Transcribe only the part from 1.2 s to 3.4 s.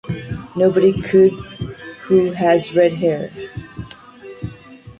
who has red hair.